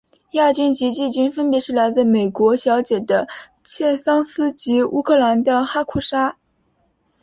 [0.31, 3.27] 亚军及季军分别是来自美国小姐的
[3.63, 6.37] 桑切斯及乌克兰的哈库沙。